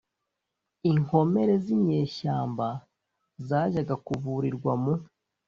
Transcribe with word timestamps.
inkomere 0.89 1.53
z'inyeshyamba 1.63 2.67
zajyaga 3.47 3.95
kuvurirwa 4.05 4.71
mu 4.83 4.93